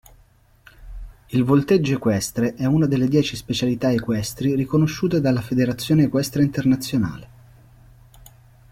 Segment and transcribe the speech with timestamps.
[1.29, 7.29] Il volteggio equestre è una delle dieci specialità equestri riconosciute dalla Federazione Equestre Internazionale.